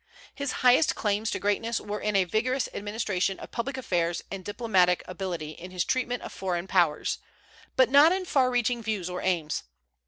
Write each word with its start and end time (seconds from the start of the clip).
His 0.33 0.51
highest 0.65 0.95
claims 0.95 1.29
to 1.29 1.37
greatness 1.39 1.79
were 1.79 1.99
in 1.99 2.15
a 2.15 2.23
vigorous 2.23 2.67
administration 2.73 3.37
of 3.39 3.51
public 3.51 3.77
affairs 3.77 4.23
and 4.31 4.43
diplomatic 4.43 5.03
ability 5.07 5.51
in 5.51 5.69
his 5.69 5.85
treatment 5.85 6.23
of 6.23 6.33
foreign 6.33 6.65
powers, 6.65 7.19
but 7.75 7.87
not 7.87 8.11
in 8.11 8.25
far 8.25 8.49
reaching 8.49 8.81
views 8.81 9.11
or 9.11 9.21
aims. 9.21 9.61